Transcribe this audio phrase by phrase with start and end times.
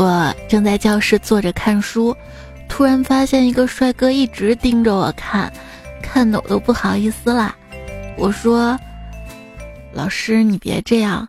[0.00, 2.16] 我正在教室坐着看书，
[2.70, 5.52] 突然发现一个帅哥一直盯着我看，
[6.02, 7.54] 看的我都不好意思啦。
[8.16, 8.78] 我说
[9.92, 11.28] ：“老师，你别这样，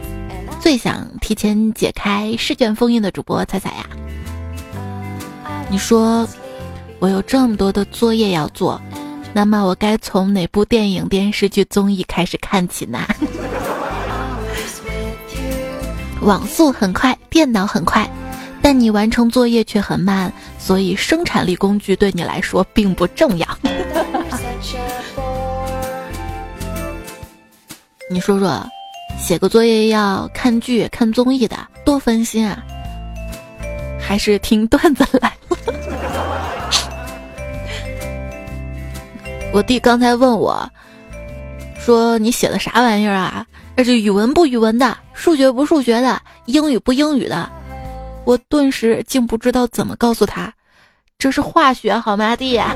[0.60, 3.86] 最想提前解开试卷封印的主播彩彩呀。
[5.70, 6.28] 你说
[6.98, 8.80] 我有这么多的作业要做，
[9.32, 13.06] 那么我该从哪部电影、电视剧、综艺开始看起呢？
[16.22, 18.08] 网速很快，电脑很快。
[18.62, 23.46] 但你完成作业却很慢，所以生产力工具对你来说并不重要。
[28.10, 28.66] 你说说，
[29.20, 32.58] 写个作业要看剧、看综艺的，多分心啊！
[34.00, 35.35] 还是听段子来。
[39.52, 40.70] 我弟刚才问我，
[41.78, 43.46] 说你写的啥玩意儿啊？
[43.76, 47.50] 这是语文不语文的，数学不数学的，英语不英语的。
[48.24, 50.52] 我顿时竟不知道怎么告诉他，
[51.18, 52.60] 这是化学好吗，弟？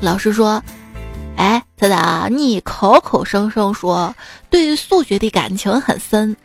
[0.00, 0.62] 老师说
[1.38, 4.14] ：“哎，彩彩，你口口声声说
[4.50, 6.36] 对于数学的感情很深，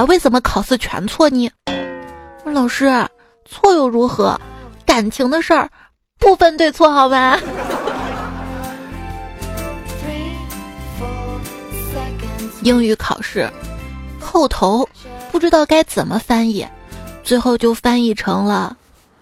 [0.00, 1.50] 啊，为什么考试全错呢？”
[2.46, 3.06] 老师，
[3.44, 4.40] 错又如何？
[4.86, 5.68] 感情的事儿
[6.18, 7.36] 不分对错好吗？
[12.62, 13.46] 英语考试。
[14.18, 14.88] 后头
[15.30, 16.66] 不知道该怎么翻译，
[17.22, 18.74] 最后就翻译成了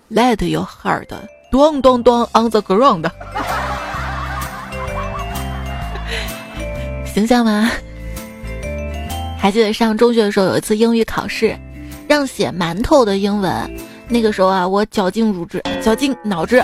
[0.09, 1.09] “Let your heart
[1.51, 3.11] 咚咚咚 on the ground”，
[7.13, 7.69] 形象吗？
[9.39, 11.57] 还记得上中学的时候有一次英语考试，
[12.07, 13.53] 让写馒头的英文，
[14.09, 16.63] 那个时候啊，我绞尽乳汁，绞尽脑汁，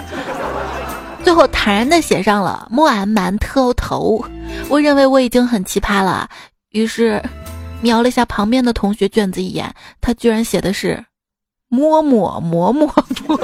[1.23, 4.23] 最后坦然的写上了“摸俺馒头头”。
[4.69, 6.29] 我认为我已经很奇葩了，
[6.71, 7.23] 于是。
[7.81, 11.05] 瞄了一下旁边的同学卷子一眼，他居然写的是
[11.69, 12.91] “摸摸摸摸
[13.29, 13.39] 摸”。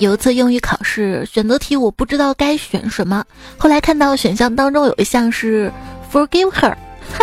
[0.00, 3.22] 有一次英语考试选择题，我不知道该选什么，
[3.58, 5.70] 后来看到选项当中有一项是
[6.10, 6.74] “forgive her”，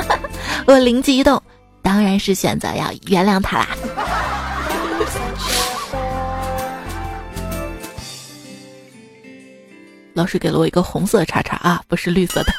[0.68, 1.42] 我灵机一动，
[1.82, 3.70] 当然是选择要原谅他啦。
[10.14, 12.54] 老师给了我一个红色叉叉啊，不是绿色的。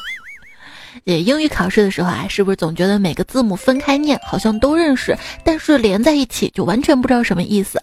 [1.05, 7.81] 也英语考试的时候啊，是不是总觉得每个字母分开念好像都认识，但是连在一起就完全不知道什么意思？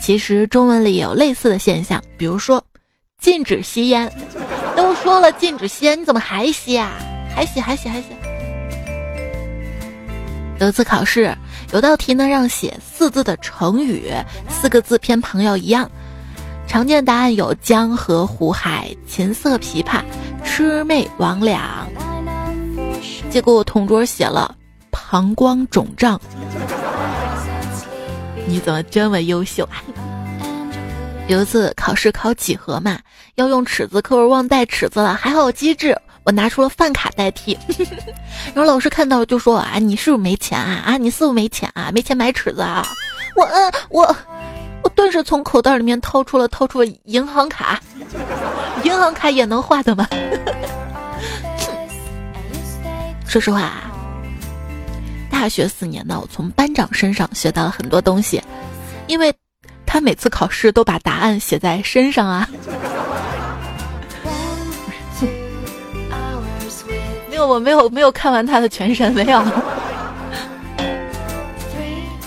[0.00, 2.64] 其实中文里也有类似的现象，比如说
[3.20, 4.10] 禁止吸烟，
[4.74, 6.90] 都说了禁止吸烟，你怎么还吸啊？
[7.34, 8.06] 还吸还吸还吸。
[10.58, 11.34] 有一次考试，
[11.72, 14.10] 有道题呢让写四字的成语，
[14.48, 15.88] 四个字偏旁要一样。
[16.66, 20.02] 常见答案有江河湖海、琴瑟琵琶、
[20.44, 21.58] 魑魅魍魉。
[23.28, 24.54] 结果我同桌写了
[24.90, 26.20] 膀胱肿胀。
[28.46, 29.82] 你怎么这么优秀啊？
[31.28, 32.98] 有一次考试考几何嘛，
[33.36, 35.14] 要用尺子，可我忘带尺子了。
[35.14, 37.56] 还好机智，我拿出了饭卡代替。
[38.52, 40.82] 然后老师看到就说啊，你是不是没钱啊？
[40.84, 41.90] 啊，你是不是没钱啊？
[41.92, 42.84] 没钱买尺子啊？
[43.36, 44.16] 我嗯我。
[44.82, 47.78] 我顿时从口袋里面掏出了掏出了银行卡，
[48.82, 50.08] 银行卡也能画的吗？
[53.28, 53.89] 说实话啊，
[55.40, 58.42] 大学四年呢，我从班长身上学到了很多东西，
[59.06, 59.34] 因为
[59.86, 62.46] 他每次考试都把答案写在身上啊。
[67.30, 69.40] 没有，我没有没有看完他的全身，没有。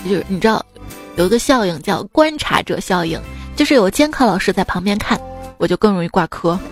[0.04, 0.66] 就是你知道。
[1.14, 3.22] 有一个效应叫观察者效应，
[3.54, 5.16] 就是有监考老师在旁边看，
[5.58, 6.58] 我就更容易挂科。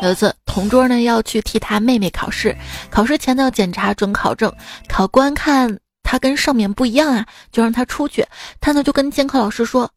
[0.00, 2.56] 有一次，同桌呢要去替他妹妹考试，
[2.90, 4.52] 考试前呢要检查准考证，
[4.88, 8.26] 考官看他跟上面不一样啊，就让他出去。
[8.60, 9.88] 他呢就跟监考老师说：“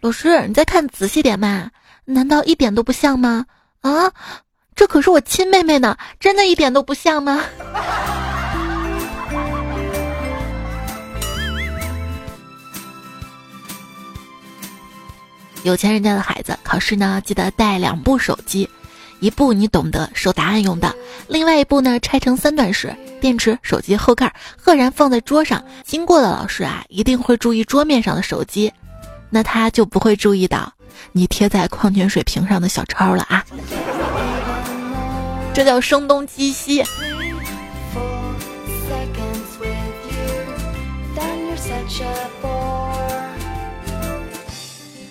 [0.00, 1.72] 老师，你再看仔细点嘛，
[2.04, 3.46] 难道一点都不像吗？
[3.80, 4.12] 啊，
[4.76, 7.42] 这可是我亲妹妹呢，真的一点都不像吗？”
[15.64, 18.70] 有钱人家的孩子考试呢，记得带两部手机，
[19.20, 20.94] 一步你懂得，收答案用的。
[21.26, 25.64] 另外一步呢，拆成三段式，电池、手机后盖赫然放在桌上。
[25.84, 28.72] 经过的老师啊，一定会注意桌面上的手机，
[29.30, 30.72] 那他就不会注意到
[31.12, 33.44] 你贴在矿泉水瓶上的小抄了啊。
[35.52, 36.84] 这叫声东击西。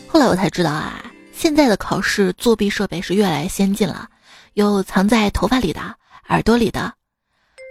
[0.07, 1.03] 后来我才知道啊。
[1.37, 4.07] 现在的考试作弊设备是越来越先进了，
[4.55, 5.79] 有藏在头发里的、
[6.29, 6.91] 耳朵里的。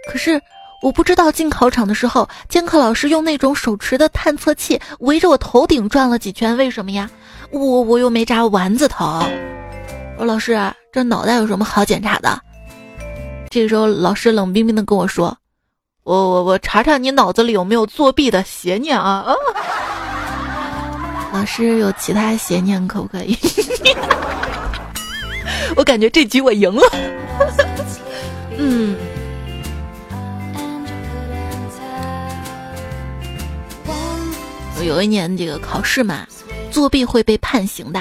[0.09, 0.41] 可是
[0.81, 7.09] 我不知道进考场的时候，监考老师用那种手持的探测器围着我头顶转了几圈，为什么呀？
[7.51, 9.05] 我我又没扎丸子头。
[10.17, 10.57] 我说老师，
[10.93, 12.39] 这脑袋有什么好检查的？
[13.49, 15.37] 这个时候老师冷冰冰的跟我说
[16.03, 19.35] ：“我我我查查你脑子里有没有作弊的邪念啊！”啊
[21.37, 23.37] 老师有其他邪念可不可以？
[25.77, 26.81] 我感觉这局我赢了。
[28.57, 28.95] 嗯。
[34.83, 36.25] 有一年这个考试嘛，
[36.71, 37.99] 作弊会被判刑的。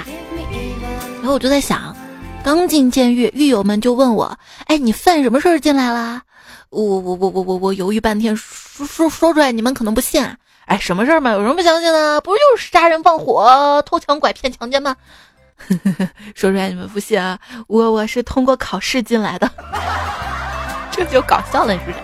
[1.19, 1.95] 然后我就在想，
[2.43, 6.23] 刚进监狱，狱友们就问我：“哎，你犯什么事儿进来啦？”
[6.71, 10.35] 我我我我我我犹豫半天，说说说出来，你们可能不信啊。
[10.67, 11.31] 哎，什么事儿嘛？
[11.33, 12.21] 有什么不相信的？
[12.21, 14.97] 不就是杀人放火、偷抢拐骗、强奸吗？
[16.35, 17.39] 说出来你们不信啊！
[17.67, 19.51] 我我是通过考试进来的，
[20.93, 21.97] 这就搞笑了，是不是？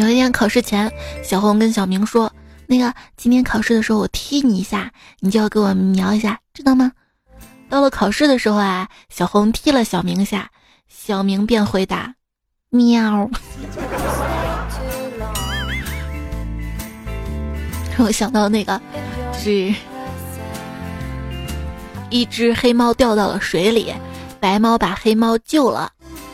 [0.00, 0.90] 有一天考试前，
[1.22, 2.32] 小红跟小明说
[2.66, 4.90] ：“那个今天考试的时候，我踢你一下，
[5.20, 6.92] 你就要给我瞄一下，知道吗？”
[7.68, 10.50] 到了考试的时候啊，小红踢了小明一下，
[10.88, 12.14] 小明便回答
[12.70, 13.28] ：“喵。”
[17.96, 18.80] 让我想到那个，
[19.32, 19.72] 是
[22.10, 23.94] 一只黑猫掉到了水里，
[24.40, 25.90] 白猫把黑猫救了，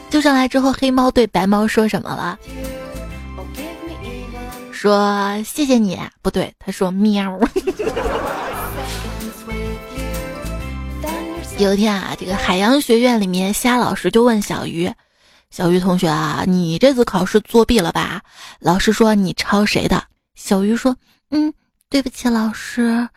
[0.08, 2.38] 救上来之后，黑猫对白猫说什么了？
[4.72, 7.38] 说谢谢你，不对，他说喵。
[11.58, 14.90] 有一天啊，这个海洋学院里面，虾老师就问小鱼
[15.52, 18.22] ：“小鱼同学啊，你这次考试作弊了吧？”
[18.60, 20.02] 老师说：“你抄谁的？”
[20.34, 20.96] 小鱼说。
[21.30, 21.52] 嗯，
[21.88, 23.08] 对不起，老师，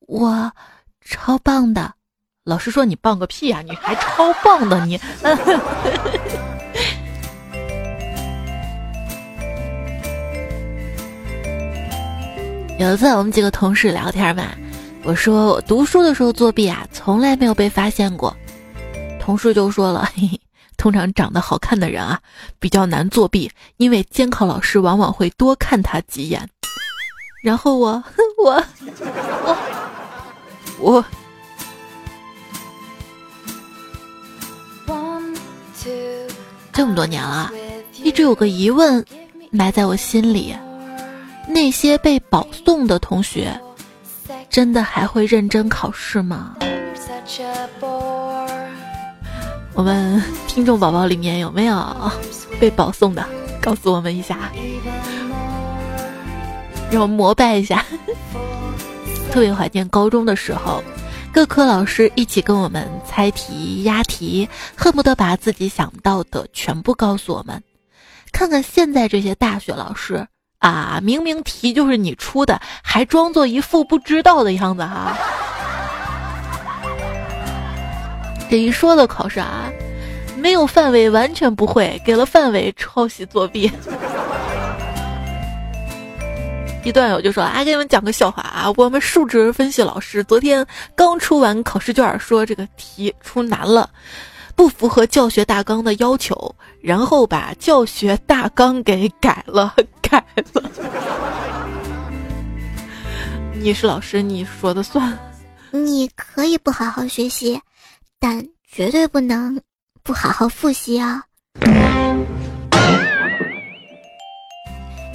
[0.00, 0.50] 我
[1.02, 1.92] 超棒的。
[2.44, 4.98] 老师说你棒个屁呀，你还超棒的你。
[12.78, 14.44] 有一次我们几个同事聊天嘛，
[15.02, 18.34] 我说我读书的时候作弊啊，从来没有被发现过。
[19.20, 20.40] 同事就说了，嘿嘿，
[20.78, 22.18] 通常长得好看的人啊，
[22.58, 26.48] 比较难作弊，因为监考老师往往会多看他几眼。
[27.48, 28.04] 然后我
[28.36, 28.62] 我
[30.78, 31.02] 我
[34.86, 35.24] 我
[36.70, 37.50] 这么多年了，
[38.02, 39.02] 一直有个疑问
[39.50, 40.54] 埋在我心里：
[41.48, 43.58] 那些被保送的同学，
[44.50, 46.54] 真的还会认真考试吗？
[49.72, 52.12] 我们听众宝宝里面有没有
[52.60, 53.26] 被保送的？
[53.62, 54.52] 告诉我们一下。
[56.90, 57.84] 让我膜拜一下，
[59.30, 60.82] 特别怀念高中的时候，
[61.32, 67.62] 各科老师一起跟我们猜题、押题，恨不得把自己想到的全部告诉我们。
[68.32, 70.26] 看看现在这些大学老师
[70.58, 75.16] 啊，明明题就是你出的，还装作一副不知道的样子哈。
[78.50, 79.70] 这一说的考试啊，
[80.36, 83.70] 没有范围完全不会，给了范围抄袭作弊。
[86.84, 88.72] 一段友就说：“啊，给你们讲个笑话啊！
[88.76, 93.90] 我们数值分析老师昨天刚出完考试卷，说这个题出难了，
[94.54, 100.62] 不符合教学大纲的要求，然后把教学大纲给改了， 改了。
[103.60, 105.18] 你是老师，你说的算。
[105.70, 107.60] 你可以不好好学习，
[108.18, 109.60] 但绝对不能
[110.02, 111.22] 不好好复习啊。”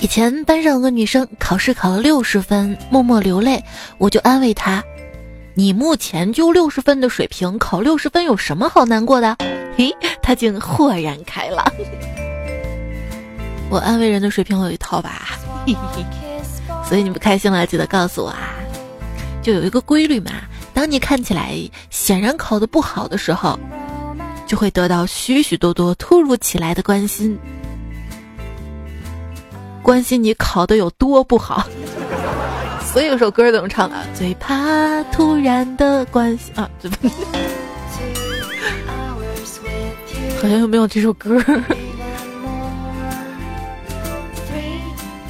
[0.03, 3.63] 以前班上有个女生考试考了六十分，默默流泪，
[3.97, 4.83] 我就安慰她
[5.55, 9.37] ：“你目前就六十分的水平，考六十分有什么好难过的？”
[9.77, 11.65] 嘿，她竟豁然开朗。
[13.71, 15.39] 我安慰人的水平有一套吧，
[16.85, 18.53] 所以你不开心了，记得告诉我啊。
[19.41, 20.31] 就有一个规律嘛，
[20.73, 21.57] 当你看起来
[21.89, 23.57] 显然考得不好的时候，
[24.45, 27.39] 就会得到许许多多突如其来的关心。
[29.83, 31.67] 关心你考的有多不好，
[32.93, 33.97] 所以有首歌怎么唱的？
[34.15, 36.69] 最怕突然的关心啊！
[40.41, 41.37] 好像又没有这首歌。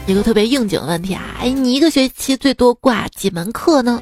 [0.05, 1.23] 一个特别应景的问题啊！
[1.39, 3.99] 哎，你一个学期最多挂几门课呢？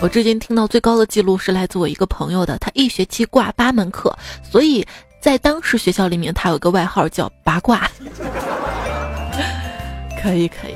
[0.00, 4.16] 我至今听到最高的记录是来自我一个朋友的，他一学期挂八门课，
[4.50, 4.86] 所以。
[5.24, 7.88] 在当时学校里面，他有个外号叫“八卦”。
[10.22, 10.74] 可以可以。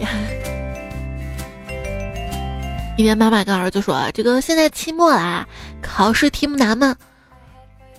[2.96, 5.46] 一天，妈妈跟儿子说：“这个现在期末啦，
[5.82, 6.96] 考试题目难吗？”“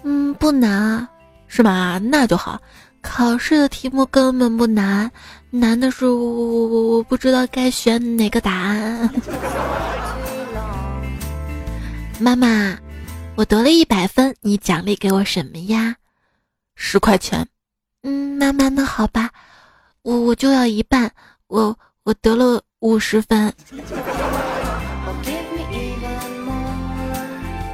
[0.02, 1.08] 嗯，不难，
[1.48, 2.02] 是吗？
[2.04, 2.60] 那就好。
[3.04, 5.12] 考试的题目根本不难，
[5.52, 9.08] 难的是我我我我不知道该选哪个答案。
[12.18, 12.76] ”妈妈，
[13.36, 15.94] 我得了一百分，你奖励给我什么呀？
[16.82, 17.46] 十块钱。
[18.04, 19.30] 嗯，妈妈，那好吧，
[20.02, 21.12] 我我就要一半，
[21.48, 23.54] 我我得了五十分。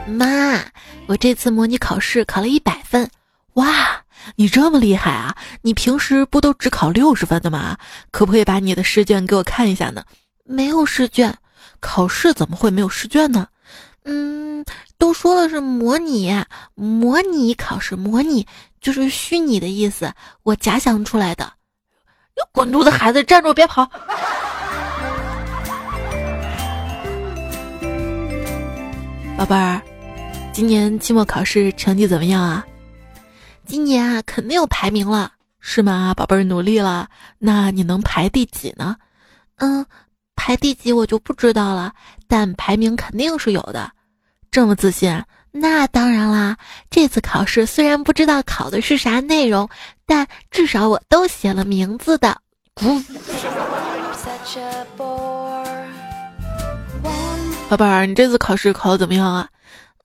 [0.07, 0.59] 妈，
[1.05, 3.07] 我这次模拟考试考了一百分，
[3.53, 4.03] 哇，
[4.37, 5.37] 你这么厉害啊！
[5.61, 7.77] 你平时不都只考六十分的吗？
[8.09, 10.03] 可不可以把你的试卷给我看一下呢？
[10.43, 11.37] 没有试卷，
[11.79, 13.47] 考试怎么会没有试卷呢？
[14.05, 14.65] 嗯，
[14.97, 16.33] 都说了是模拟，
[16.73, 18.47] 模拟考试，模拟
[18.79, 21.51] 就是虚拟的意思，我假想出来的。
[22.51, 23.85] 滚犊子孩子，站住，别跑！
[29.37, 29.81] 宝贝儿。
[30.53, 32.65] 今年期末考试成绩怎么样啊？
[33.65, 36.13] 今年啊，肯定有排名了，是吗？
[36.13, 38.95] 宝贝儿努力了，那你能排第几呢？
[39.57, 39.85] 嗯，
[40.35, 41.93] 排第几我就不知道了，
[42.27, 43.91] 但排名肯定是有的。
[44.55, 45.21] 这么自信？
[45.51, 46.55] 那当然啦！
[46.89, 49.67] 这次考试虽然不知道考的是啥内容，
[50.05, 52.37] 但至少我都写了名字的。
[57.67, 59.49] 宝贝儿，你这次考试考的怎么样啊？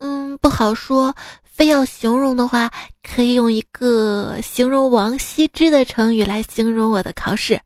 [0.01, 1.15] 嗯，不好说。
[1.45, 2.73] 非要形容的话，
[3.09, 7.61] 可以用一个形容王羲之的成语来形容我的考试。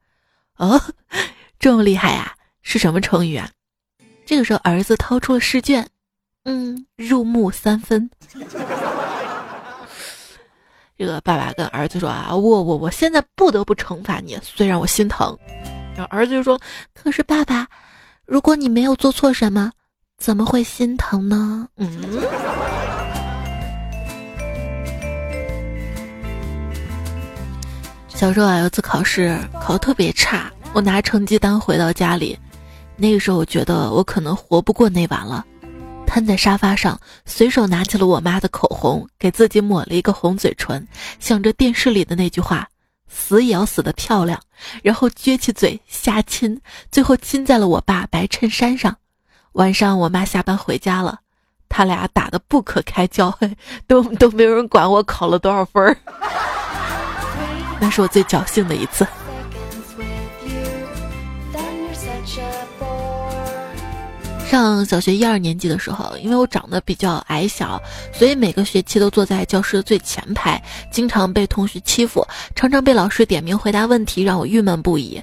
[0.58, 0.78] 哦，
[1.58, 2.34] 这么厉害呀？
[2.60, 3.48] 是什么成语啊？
[4.26, 5.88] 这个时候，儿子掏出了试卷。
[6.44, 8.08] 嗯，入木三分。
[10.96, 15.36] 这个爸爸跟儿子说啊，我我我现在不得不惩罚你，虽然我心疼。
[15.96, 16.58] 然后儿子就说，
[16.94, 17.66] 可是爸爸，
[18.24, 19.70] 如果你没有做错什么。
[20.16, 21.68] 怎么会心疼呢？
[21.76, 21.90] 嗯，
[28.08, 32.38] 小时候啊，有次考试考的特别差，我拿成绩单回到家里，
[32.96, 35.44] 那个时候我觉得我可能活不过那晚了，
[36.14, 40.86] 瘫在沙发上，随手拿起了我妈的口红，给自己抹了一个红嘴唇，
[41.18, 42.68] 想着电视里的那句话
[43.10, 44.40] “死也要死的漂亮”，
[44.84, 46.60] 然后撅起嘴瞎亲，
[46.92, 48.96] 最后亲在了我爸白衬衫上。
[49.54, 51.18] 晚上我妈下班回家了，
[51.68, 53.36] 他俩打得不可开交，
[53.88, 55.96] 都都没有人管我考了多少分儿。
[57.80, 59.04] 那是我最侥幸的一次。
[64.54, 67.82] 上小学一二年级的时候，因为我长得比较矮小，
[68.12, 75.20] 所以每个学期都坐在教室的最前排，经常被同学欺负，常常被老师点名回答问题，让我郁闷不已。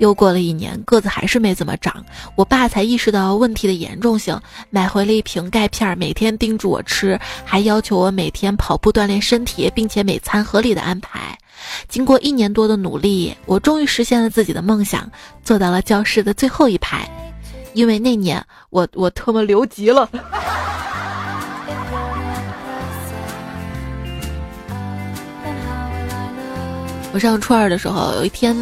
[0.00, 2.04] 又过了一年，个子还是没怎么长，
[2.34, 4.36] 我爸才意识到问题的严重性，
[4.70, 11.38] 买回了一瓶钙片，每天叮嘱我吃，还要求我每天跑步锻炼身体，并且每餐合理的安排。
[11.88, 15.08] 经过一年多的努力，我终于实现了自己的梦想，
[15.44, 17.08] 坐到了教室的最后一排。
[17.74, 20.08] 因为那年我我特么留级了。
[27.12, 28.56] 我上初二的时候，有一天。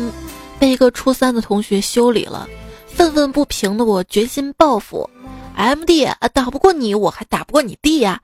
[0.58, 2.48] 被一个初三的同学修理了，
[2.86, 5.10] 愤愤不平的我决心报复。
[5.56, 8.20] M D 啊，打不过你，我还打不过你弟呀！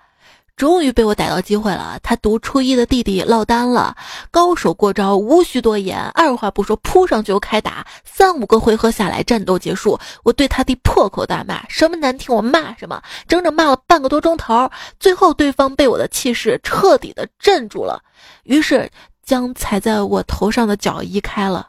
[0.58, 3.96] 终于被我逮到机会了，他读初一的弟弟落单了，
[4.32, 18.02] 高手过招，无需多言，二话不说扑上去就开打，三五个回合下来，战斗结束，我对他弟破口大骂，什么难听我骂什么，整整骂了半个多钟头，最后对方被我的气势彻底的镇住了，
[18.42, 18.90] 于是
[19.24, 21.68] 将踩在我头上的脚移开了。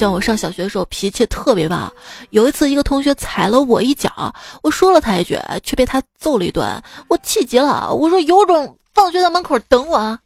[0.00, 1.92] 像我上小学的时候脾气特别暴，
[2.30, 10.18] 有一次一个同学踩了我一脚，我说了他一句，却被他揍了一顿，我气急了，我说有种放学在门口等我啊！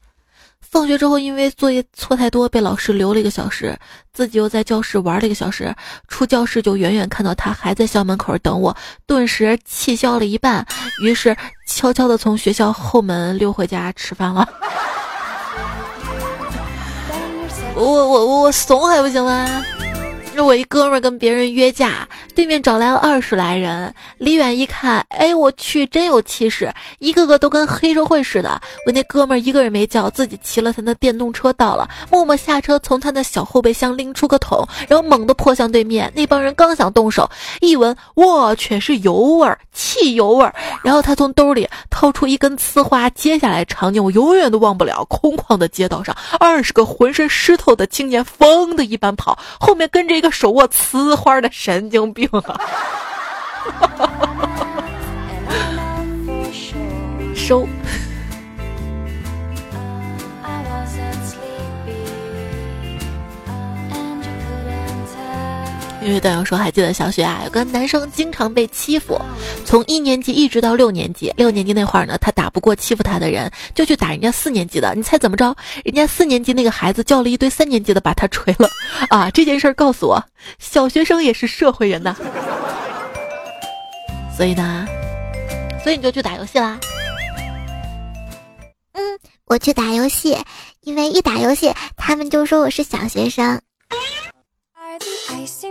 [0.61, 3.77] 放学之后因为作业错太多，被老师留了一个小时，
[4.13, 5.75] 自己又在教室玩了一个小时，
[6.07, 8.77] 出教室就远远看到他还在校门口等我，
[9.09, 10.65] 顿时气消了一半，
[11.03, 14.49] 于是悄悄的从学校后门溜回家吃饭了。
[17.77, 19.65] 我我我怂还不行吗？
[20.37, 28.61] 那我一哥们跟别人约架，对面找来了二十来人，离远一看，哎，我去，真有气势，一个个都跟黑社会似的。
[28.85, 36.13] 我那哥们一个人没叫，自己骑了他的电动车到了，默默下车，从他那小后备箱拎出个桶，然后猛地泼向对面。
[36.17, 40.53] 那帮人刚想动手，一闻，我去，是油味儿，汽油味儿。
[40.83, 45.05] 然后他从兜里掏出一根呲花，接下来场景我永远都忘不了。
[45.09, 52.61] 空旷的街道上，二十个浑身湿透的青年疯的一般跑，后面跟着一手握雌花的神经病啊！
[57.35, 57.67] 收。
[66.05, 69.19] 因为段友说还记得小学啊，有个男生经常被欺负，
[69.65, 71.33] 从一年级一直到六年级。
[71.35, 74.95] 六年级那会儿呢，他打不过欺负他的人，就去打人家四年级的。
[74.95, 75.57] 你猜怎么着？
[75.83, 78.69] 人家四年级那个孩子叫了一堆三年级的把他锤了。
[79.09, 80.23] 啊，这件事儿告诉我，
[80.59, 82.15] 小学生也是社会人呐。
[84.37, 84.87] 所以呢，
[85.83, 86.79] 所以你就去打游戏啦。
[88.93, 89.03] 嗯，
[89.47, 90.37] 我去打游戏，
[90.83, 93.59] 因为一打游戏，他们就说我是小学生。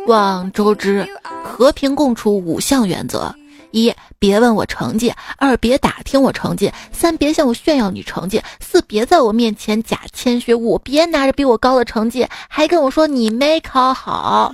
[0.07, 1.07] 望周知，
[1.43, 3.33] 和平共处五项原则：
[3.71, 14.53] 一、别问我成绩；二、别打听我成绩；三、别向我炫耀你成绩；四、别在我面前假谦虚；五、别拿着比我高的成绩还跟我说你没考好。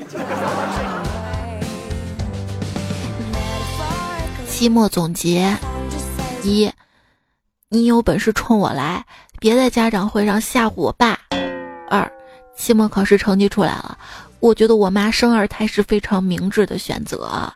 [4.47, 5.57] 期末总结：
[6.43, 6.71] 一、
[7.69, 9.05] 你有本事冲我来，
[9.39, 11.15] 别在家长会上吓唬我爸；
[11.89, 12.11] 二、
[12.55, 13.97] 期末考试成绩出来了。
[14.39, 17.51] 我觉得我妈生二胎是非常明智的选择，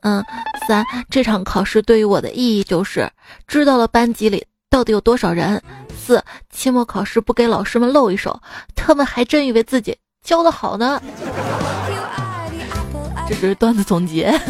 [0.00, 0.24] 嗯，
[0.66, 3.10] 三这场考试对于我的意义就是
[3.46, 5.60] 知道了班级里到底有多少人。
[5.96, 8.40] 四期末考试不给老师们露一手，
[8.74, 11.00] 他们还真以为自己教的好呢。
[13.28, 14.32] 这是段子总结。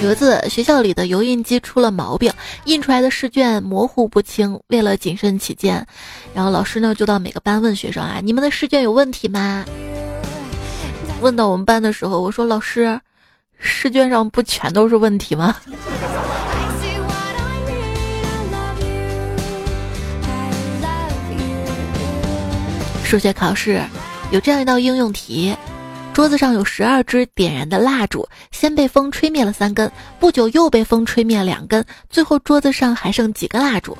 [0.00, 2.32] 有一次，学校里的油印机出了毛病，
[2.66, 4.60] 印出来的试卷模糊不清。
[4.68, 5.84] 为了谨慎起见，
[6.32, 9.64] 然后老师呢就到每个班问学生啊：“你们的试卷有问题吗？”
[11.20, 13.00] 问到我们班的时候，我说：“老师，
[13.58, 15.56] 试卷上不全都是问题吗？”
[23.04, 23.82] 数学考试
[24.30, 25.56] 有这样一道应用题。
[26.18, 33.96] 桌子上有十二支点燃的蜡烛，先被风吹灭了三根，不久又被风吹灭两根，最后桌子上还剩几根蜡烛？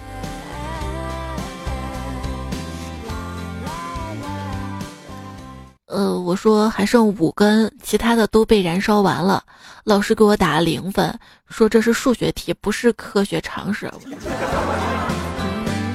[5.87, 9.45] 呃，我说还剩五根，其他的都被燃烧完了。
[9.85, 11.17] 老师给我打了零分，
[11.49, 13.89] 说这是数学题，不是科学常识。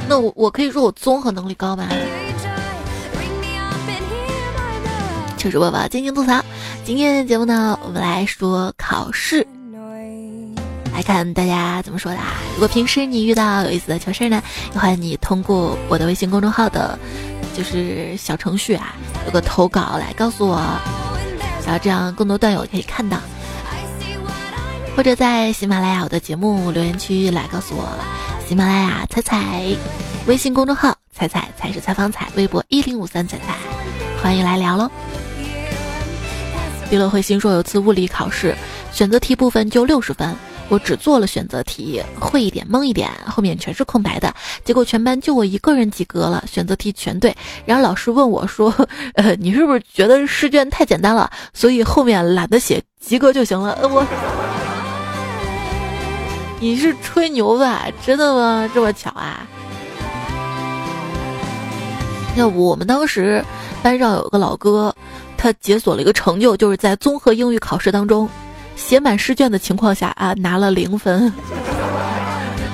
[0.08, 1.86] 那我我可以说我综合能力高吗？
[5.44, 6.42] 糗事播报，静静吐槽。
[6.86, 9.46] 今天的节目呢，我们来说考试，
[10.94, 12.18] 来看大家怎么说的。
[12.54, 14.42] 如果平时你遇到有意思的糗事呢，
[14.74, 16.98] 也欢迎你通过我的微信公众号的，
[17.58, 20.62] 就是小程序啊，有个投稿来告诉我，
[21.66, 23.18] 然后这样更多段友可以看到。
[24.96, 27.86] 或者在喜马拉雅我的节目留言区来告诉我，
[28.48, 29.62] 喜马拉雅彩彩，
[30.26, 33.58] 微信公众号彩彩才是采访彩，微博一零五三彩彩，
[34.22, 34.90] 欢迎来聊喽。
[36.94, 38.56] 娱乐会新说，有次物理考试，
[38.92, 40.36] 选择题部分就六十分，
[40.70, 44.32] 我只做了选择题，会一点蒙一点，后面全是空白的。
[44.64, 47.36] 结果全班就我一个人及格了，选择题全对。
[47.66, 48.72] 然后老师问我说
[49.18, 54.06] ：“呃，你是不是觉得试卷太简单了，所以后面懒得写，及格就行了？”我，
[56.60, 57.88] 你是吹牛吧？
[58.06, 58.70] 真的吗？
[58.72, 59.48] 这么巧啊？
[62.36, 63.44] 要不我们当时
[63.82, 64.96] 班上有个老哥。
[65.44, 68.30] 他解锁了一个成就，就是在综合英语考试当中，
[68.78, 71.30] 写满试卷的情况下啊，拿了零分。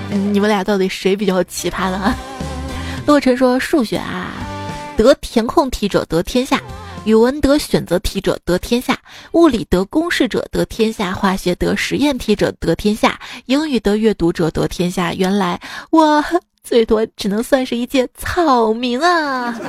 [0.32, 2.14] 你们俩到底谁比较奇葩呢？
[3.08, 4.34] 洛尘说：数学啊，
[4.96, 6.60] 得填空题者得天下；
[7.06, 8.94] 语文得选择题者得天下；
[9.32, 13.14] 物理得公式者得天下；化学得实验题者得天下；
[13.48, 15.12] 英语得阅读者得天下。
[15.12, 16.24] 原来我。
[16.70, 19.60] 最多只能算是一介草民啊！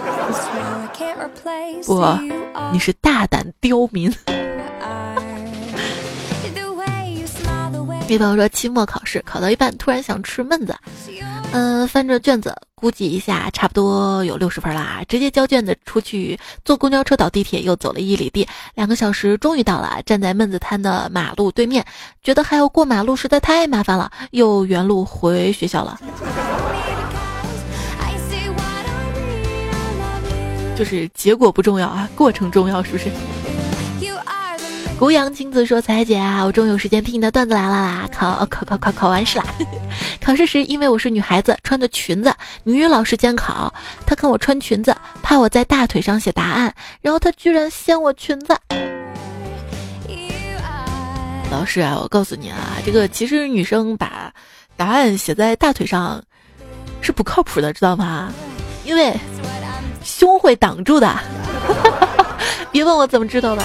[1.87, 2.05] 不，
[2.75, 4.15] 你是大胆刁民。
[8.07, 10.77] 比方说期末考试考到一半，突然想吃焖子，
[11.53, 21.83] 嗯，翻着卷子估计一下，差不多有六十分啦，直接交卷子出去，坐公交车倒地铁，又走了一里地，两个小时终于到了，站在焖子摊的马路对面，
[22.23, 25.99] 觉得还要过马路实在太麻烦了，又原路回学校了。
[30.81, 33.11] 就是结果不重要啊，过程重要，是不是？
[34.99, 38.09] 古阳亲自说：“彩姐啊，我终于有时间听你的段子来了啦！
[38.11, 39.45] 考考考考考完试啦！
[40.25, 43.71] 考试时因为我是女孩子，穿的裙子，女老师监考，
[44.07, 48.57] 她看我穿裙子，怕我在大腿上写答案，然后她居然掀我裙子。
[51.51, 54.33] 老师啊，我告诉你啊，这个其实女生把
[54.79, 56.23] 答案写在大腿上
[57.03, 58.33] 是不靠谱的，知道吗？
[58.87, 59.15] 因为
[60.03, 61.15] 胸会挡住的。
[62.73, 63.63] 别问我怎么知道的。”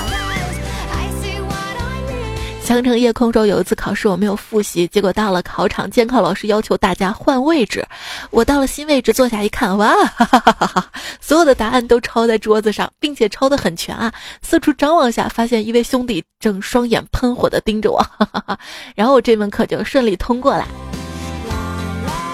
[2.62, 7.86] 香城夜空中有一次考试我没有复习，结果到了考场，监考老师要求大家换位置。
[8.32, 14.12] 我到了新位置坐下一看，哇，哈哈哈哈所有的答案都抄在桌子上，并且抄得很全啊！
[14.41, 18.60] 四处张望下，发现一位兄弟正双眼喷火的盯着我，哈哈哈
[18.95, 20.67] 然后我这门课就顺利通过了。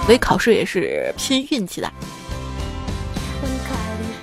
[0.06, 1.92] 所以考试也是拼运气的。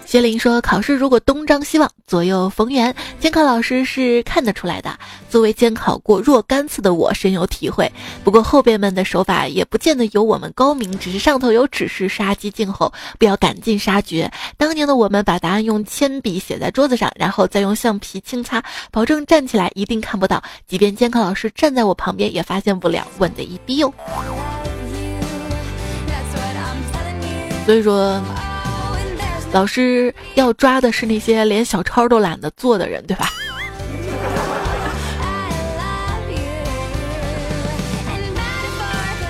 [0.09, 4.99] 谢林说：“考试如果东张西望，左右逢源，监考老师是看得出来的。
[5.29, 7.92] 作为监考过若干次的我，深有体会。
[8.25, 14.33] 不过后辈们的手法也不见得有我们高明，只是上头有指示，杀鸡儆猴，不要赶尽杀绝。
[14.57, 23.92] 当年的我们把答案用铅笔写在桌子上，然后再用橡皮轻擦，保证站起来一定看不到，即便监考老师站在我旁边也发现不了，稳的一逼哟。
[27.66, 28.18] 所以说。”
[29.52, 33.28] 老师要抓的是那些连小抄都懒得做的人，对吧？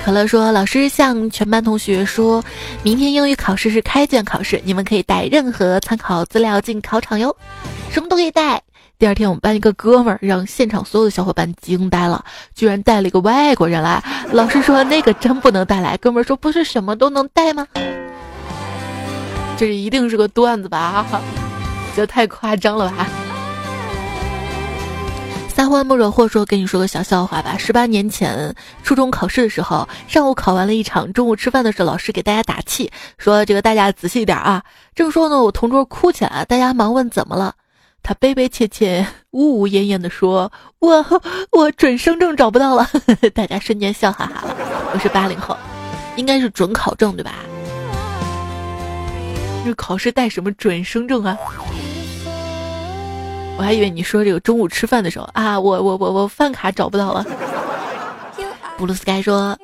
[0.05, 2.43] 可乐说：“老师向全班同学说，
[2.83, 7.35] 明天英语考试是开卷考试，你们可以带任何参考资料进考场哟，
[7.91, 8.61] 什么都可以带。”
[8.97, 14.03] 第二天，我们班一个哥们儿让现场所有的小伙伴惊呆了，居然带了一个外国人来。
[14.31, 17.65] 老师说：“那个真不能带来。”哥们儿说：“不是什么都能带吗？”
[19.59, 21.05] 这一定是个段子吧？
[21.93, 23.05] 这太夸张了吧！
[25.53, 27.57] 撒欢不惹祸说，跟你说个小笑话吧。
[27.57, 34.63] 十八年前初中考试的时候，上午考完了一场，中午吃饭的时候，老师给大家打气，说这个大家仔细一点啊。
[34.95, 37.53] 正说呢，我同桌哭起来，大家忙问怎么了，
[38.01, 41.05] 他悲悲切切、呜呜咽咽的说：“我
[41.51, 42.87] 我准生证找不到了。
[43.35, 44.55] ”大家瞬间笑哈哈了。
[44.93, 45.57] 我是八零后，
[46.15, 47.33] 应该是准考证对吧？
[49.65, 51.37] 这考试带什么准生证啊？
[53.57, 57.25] 我还以为你说这个中午吃饭的时候啊，我我我我饭卡找不到了。
[58.77, 59.57] 布鲁斯盖说，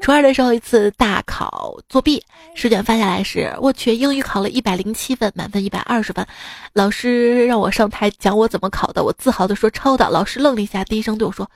[0.00, 2.22] 初二的时候一次大考作弊，
[2.54, 6.26] 试卷发下来时，我去英语考了一百零七分，满分一百二十分。
[6.72, 10.08] 老师让我上台讲我怎么考的，我自豪的说抄的。
[10.08, 11.46] 老师愣了一下，低声对我说：“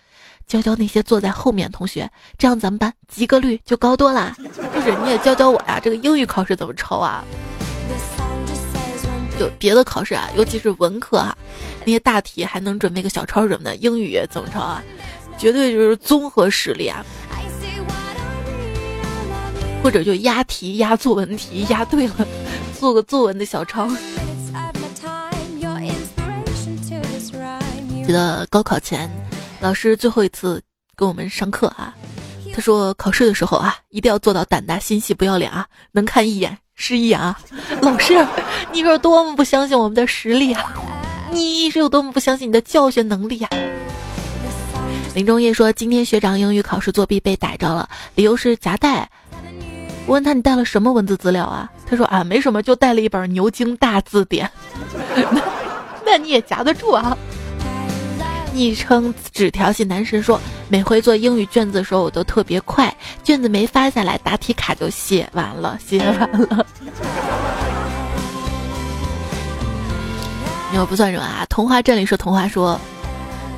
[0.47, 4.37] 教教那些坐在后面同学，这样咱们班及格率就高多啦。”
[4.75, 7.25] 就是你也教教我呀，这个英语考试怎么抄啊？
[9.39, 11.37] 有别的考试啊，尤其是文科啊，
[11.85, 13.77] 那些大题还能准备个小抄什么的。
[13.77, 14.83] 英语怎么抄啊？
[15.39, 17.05] 绝对就是综合实力啊！
[19.83, 22.27] 或者就押题、押作文题，押对了，
[22.81, 23.87] 做个作文的小抄。
[28.07, 29.11] 记得高考前，
[29.61, 30.63] 老师最后一次
[30.97, 31.95] 跟我们上课啊，
[32.57, 36.57] 他说考试的时候啊，一定要做到胆大心细、不要脸啊，能看一眼。
[36.75, 37.39] 是一眼啊，
[37.83, 38.15] 老师，
[38.73, 40.73] 你是有多么不相信我们的实力啊？
[41.31, 43.49] 你是有多么不相信你的教学能力呀？
[45.15, 49.07] 林中叶说，今天学长英语考试作弊被逮着了，理由是夹带。
[50.07, 51.71] 我问他你带了什么文字资料啊？
[51.87, 54.51] 他说啊，没什么，就带了一本牛津大字典。
[55.31, 55.43] 那
[56.07, 57.17] 那你也夹得住啊？
[58.57, 60.41] 昵称纸条系男神说，
[60.71, 62.93] 每回做英语卷子的时候，我都特别快，
[63.23, 66.67] 卷子没发下来，答题卡就写完了，写完了。
[70.71, 71.45] 你又不算什么啊？
[71.51, 72.81] 童话镇里说童话说，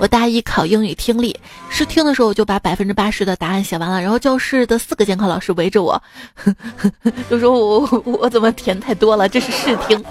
[0.00, 6.02] 我大一考英语听力试听的时候，我就把百分之八十的答案写完了，然后教室的四个监考老师围着我，
[7.30, 9.28] 就说我我怎么填太多了？
[9.28, 10.04] 这是试听。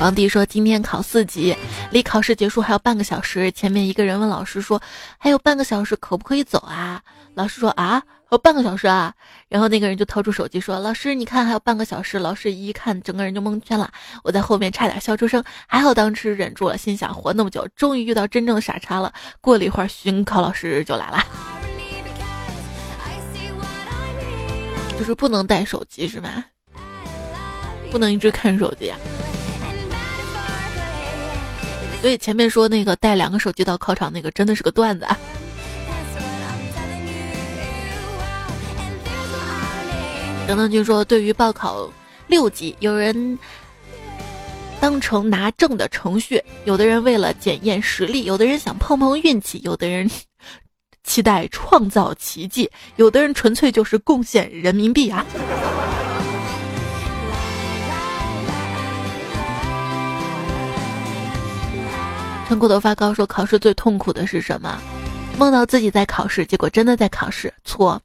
[0.00, 1.56] 王迪说：“今天考四级，
[1.90, 3.50] 离考试结束还有半个小时。
[3.50, 4.80] 前面一个人问老师说
[5.18, 7.02] ：‘还有半个小时，可不可以走啊？’
[7.34, 9.12] 老师说：‘啊，还有半个小时啊。’
[9.50, 13.90] 然后那个人就掏出手机说：‘老师，你看还有半个小时。’老师一看，整个人就蒙圈了。
[14.22, 19.12] 我在后面差点笑出声，还好当时忍住了，心想活那么久，终于遇到真正的傻叉了。
[19.40, 21.26] 过了一会儿，巡考老师就来了，
[24.96, 26.44] 就是不能带手机是吧？
[27.90, 28.92] 不能一直看手机。”
[32.00, 35.18] 所以前面说那个带两个手机到考场那个真的是个段子啊。
[40.46, 41.90] 等等，据说对于报考
[42.26, 43.38] 六级，有人
[44.80, 50.08] 当成拿证的程序，有的人为了检验实力，有的人想碰碰运气，有的人
[51.04, 55.26] 期待创造奇迹，有的人纯粹就是贡献人民币啊。
[62.48, 64.80] 陈骨头发高说：“考试最痛苦的是什么？
[65.36, 67.52] 梦到自己在考试，结果真的在考试。
[67.62, 68.00] 错，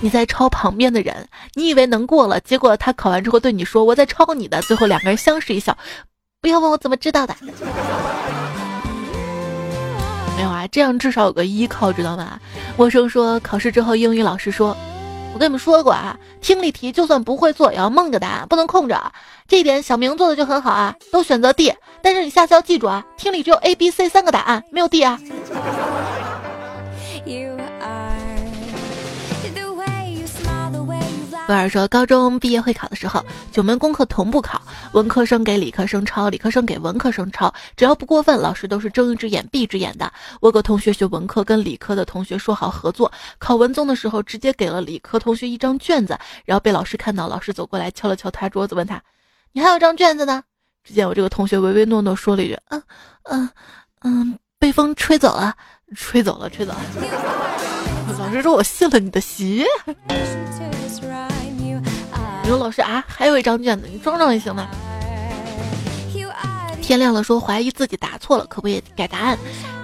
[0.00, 5.78] 你在抄旁边的人，你以为能过了，结果他考完之后对你说：‘我在抄你的。’最后两个人相视一笑。
[6.42, 7.36] 不要问我怎么知道的。
[10.36, 12.40] 没有啊，这样至少有个依靠，知道吗？
[12.76, 14.76] 陌生说考试之后，英语老师说。”
[15.32, 19.12] 我跟你们说过啊，听力题就算不会做，也要蒙个答案，不能空着。
[19.46, 21.72] 这一点小明做的就很好啊，都选择 D。
[22.02, 25.18] 但是你下次要记住啊，听力只有 A、B、C 三个答案，没有 D 啊。
[31.48, 40.12] 威尔说，高中毕业会考的时候，九门功课同步考，文科生给理科生抄，理科生给文科生抄，只要不过分，老师都是睁一只眼闭一只眼的。
[40.40, 49.02] 我有个同学学文科，跟理科的同学说好合作，考文综的时候直接给了理科同学一张卷子，然后被老师看到，老师走过来敲了敲他桌子，问他
[49.50, 50.44] ：“你还有张卷子呢？”
[50.82, 52.82] 只见我这个同学唯唯诺诺说了一句：“嗯
[53.24, 53.50] 嗯
[54.02, 55.54] 嗯，被风吹走了，
[55.94, 56.80] 吹走了，吹走了。”
[58.18, 59.64] 老师说：“我信了你的邪。”
[62.42, 64.66] 你说老师啊，还有一张卷子，你装装也行吗？
[66.82, 69.38] 天亮了，说怀疑自己答错了，可不可以改答案？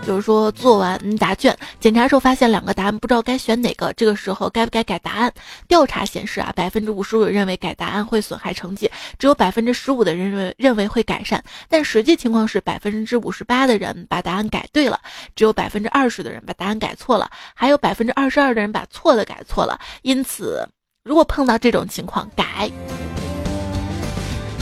[0.07, 5.33] 就是说做完答卷，检查时候发现两个答案，不知道该选哪个，这个时候该不该改答案？
[5.67, 8.89] 调查显示啊，百分之五十五认为改答案会损害成绩，
[9.19, 15.01] 只有百分之十五的人认为认为会改善，但实际情况是百分之五十八的人把答案改对了，
[15.35, 20.69] 只有百分之二十的人把答案改错了，还有百分之二十二的人把错的改错了，因此。
[21.03, 22.71] 如果碰到这种情况，改，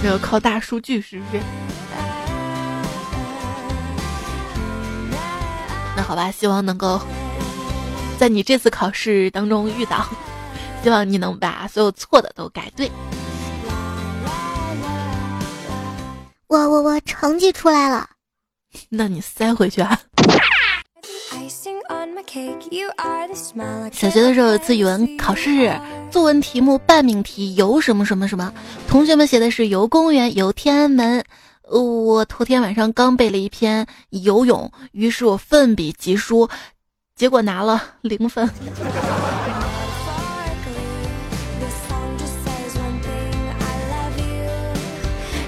[0.03, 1.43] 这要靠大数据，是不是？
[5.97, 7.01] 那好吧，希望能够
[8.19, 10.07] 在你这次考试当中遇到，
[10.83, 12.91] 希望你能把所有错的都改对。
[16.47, 18.09] 我我我，成绩出来了，
[18.89, 19.99] 那你塞回去啊。
[23.93, 25.79] 小学的时候有一次语文考试，
[26.11, 28.53] 作文题目半命题游什么什么什么，
[28.89, 31.25] 同学们写的是游公园、游天安门。
[31.71, 36.49] 我头天晚上刚背了一篇游泳，于是我奋笔疾书，
[37.17, 38.49] 结果拿了零分。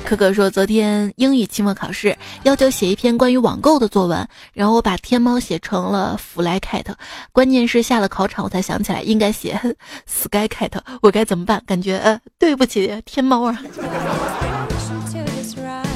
[0.07, 6.87] 可可说，昨天英语期末考试要求写一篇关于网购的作文，然后我把天猫写成了 fly cat，
[7.33, 9.61] 关键是下了考场我才想起来应该写
[10.07, 11.61] sky cat，我该怎么办？
[11.67, 13.59] 感觉呃对不起天猫啊。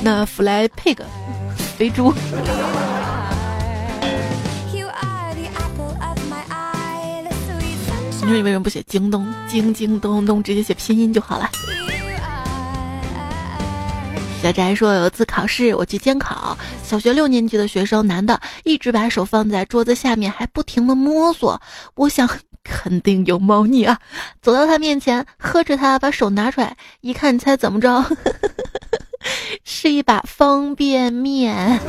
[0.03, 0.97] 那 fly pig，
[1.77, 2.13] 肥猪。
[8.23, 9.27] 你说你为什么不写京东？
[9.49, 11.51] 京京东东直接写拼音就好了。
[14.43, 21.61] 小宅说：“有一次考试，我去监考，小学六年级的学生，男的，一直把手放在桌子下面，还不停的摸索。
[21.95, 22.27] 我想
[22.65, 23.99] 肯定有猫腻啊，
[24.41, 28.03] 走到他面前，呵着他，把手拿出来，一看，你猜怎么着？
[29.65, 31.81] 是一把方便面。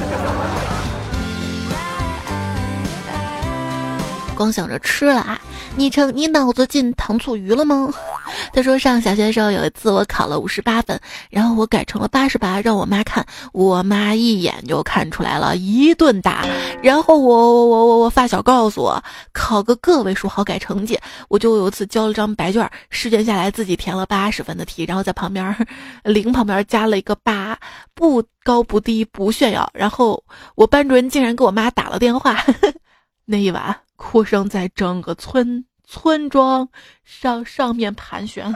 [4.35, 5.39] 光想着吃了啊。”
[5.77, 7.91] 昵称你脑子进糖醋鱼了吗？
[8.53, 16.45] 他说上小学的时候有一次我考了五十八分，然后我改成了八十八，让我妈看，我妈一眼就看出来了，一顿打。
[16.83, 19.01] 然后我我我我我发小告诉我，
[19.33, 20.99] 考个个位数好改成绩。
[21.29, 25.55] 我就有一次交了张白卷，试卷下来自己填了八十分的题，然后在旁边
[26.03, 27.57] 零旁边加了一个八，
[27.95, 29.67] 不高不低不炫耀。
[29.73, 30.21] 然后
[30.55, 32.37] 我班主任竟然给我妈打了电话，
[33.25, 33.75] 那一晚。
[34.01, 36.67] 哭声在整个村村庄
[37.05, 38.51] 上上面盘旋，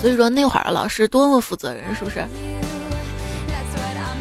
[0.00, 2.24] 所以说那会儿老师多么负责任，是不是？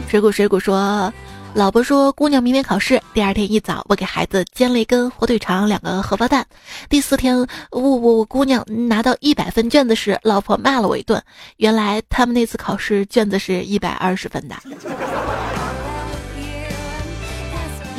[0.09, 1.13] 水果水果说，
[1.53, 6.45] 老婆说姑娘明天考试，第二天一早我给孩子煎了一根火腿肠，两个荷包蛋。
[6.89, 7.37] 第四天
[7.69, 11.23] 我我我姑娘拿到一百分卷子时，老婆骂了我一顿。
[11.57, 14.55] 原来他们那次考试卷子是一百二十分的。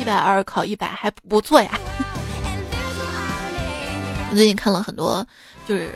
[0.01, 1.69] 一百二考一百还不错呀！
[4.31, 5.23] 我最近看了很多，
[5.67, 5.93] 就是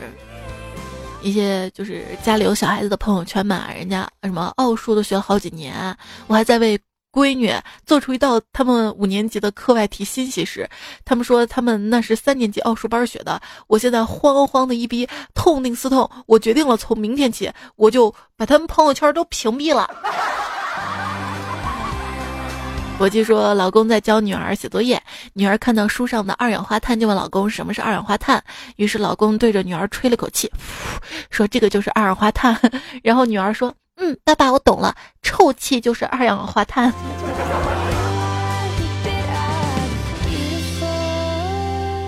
[1.22, 5.74] 一些就是家里有小孩子的朋友圈嘛，人家什么奥数都学了好几年，
[6.28, 6.78] 我还在为
[7.10, 7.52] 闺女
[7.84, 10.70] 做出一道他们五年级的课外题新习时，
[11.04, 13.40] 他们说他们那是三年级奥数班学的。
[13.66, 19.90] 我现在慌慌的一逼，痛定思痛，我决定了，从明天起我就把他们朋友圈都屏蔽了。
[22.98, 25.00] 我记说，老公在教女儿写作业，
[25.34, 28.42] 女儿看到书上的二氧化碳，就问老公什么是二氧化碳。
[28.76, 30.50] 于是老公对着女儿吹了口气，
[31.30, 32.58] 说这个就是二氧化碳。
[33.04, 36.90] 然后女儿说：“嗯，爸爸，我懂了，臭气就是二氧化碳。”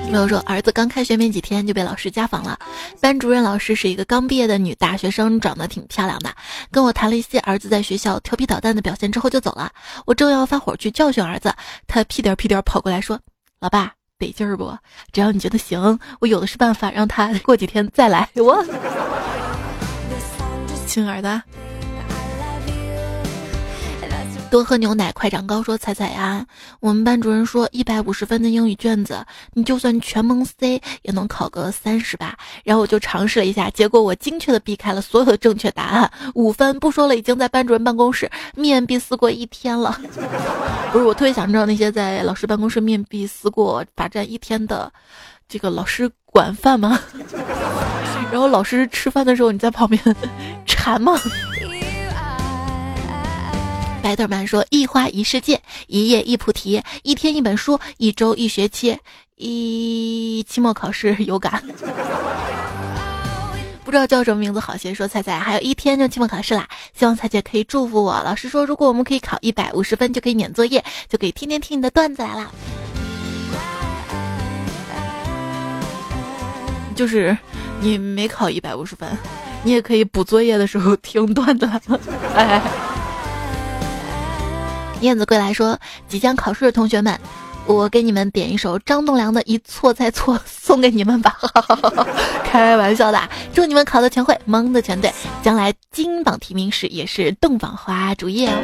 [0.09, 2.59] 朋友说儿子刚开学没几天就被老师家访了，
[3.01, 6.35] 班主任老师是一个刚毕业的女大学生，长得挺漂亮的，
[6.71, 9.71] 跟我谈了一些儿子在学校调皮捣蛋的表现之后就走了。
[10.07, 11.55] 我正要发火去教训儿子，
[11.87, 13.21] 他屁颠屁颠跑过来说
[13.61, 14.75] ：“老爸得劲儿不？
[15.13, 18.65] 只要你觉得行，我有的是办法让他过几天再来。”我，
[20.87, 21.68] 亲儿子。
[24.51, 25.63] 多喝牛奶，快长高。
[25.63, 26.45] 说彩彩呀，
[26.81, 32.35] 我们班主任说一百五十分的英语卷子，你就算全蒙 C 也能考个三十吧。
[32.65, 36.79] 然后我就尝试了一下，结果我精确的避开了所有的正确答案，五分。
[36.79, 40.01] 不说了，已经在班主任办公室面壁思过一天了。
[40.93, 44.91] 不是，我特别想知道那些在老师办公室面壁思过、罚站一天的
[45.47, 46.99] 这个老师管饭吗？
[48.33, 50.03] 然后老师吃饭的时候你在旁边
[50.67, 51.15] 馋吗？
[54.09, 58.97] 白德曼说：“一花一世界，一叶一菩提，一天一本书，一周一学期，
[59.37, 61.63] 一期末考试有感。
[63.85, 64.95] 不知道叫什么名字好些。
[64.95, 66.67] 说彩彩还有一天就期末考试啦，
[66.99, 68.15] 希望彩姐可以祝福我。
[68.25, 72.51] 老师说，如果我们可以考一百五十分，就可以免作业，就可以天天听你的段子来了。
[76.97, 77.37] 就是
[77.83, 79.07] 你没考一百五十分，
[79.63, 81.69] 你也可以补作业的时候听段子。
[82.35, 82.63] 哎。”
[85.01, 87.19] 燕子归来说：“即将考试的同学们，
[87.67, 91.39] 我给你们点一首张栋梁的《一错再错》，送给你们吧。
[92.45, 98.55] 开玩笑的，祝你们考的全会，蒙的全对，将来金榜题名时也是洞房花烛夜哦。”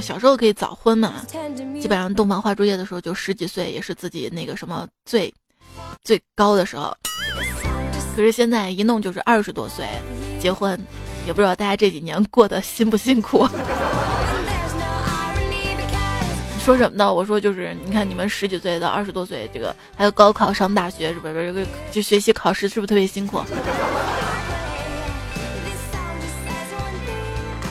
[0.00, 1.12] 小时候可以早婚嘛，
[1.80, 5.32] 基本上洞房花烛夜的时候就十几岁，也是自己那个什么最
[6.02, 6.92] 最高的时候。
[8.14, 9.86] 可是现在一弄就是二十多岁
[10.38, 10.78] 结婚，
[11.26, 13.48] 也不知道大家这几年过得辛不辛苦。
[16.64, 17.12] 说什么呢？
[17.12, 21.34] 我说就是，你看你们十几岁到二十多岁，这个还有高考上大学，是不是？
[21.34, 23.42] 这个就学习考试是不是特别辛苦？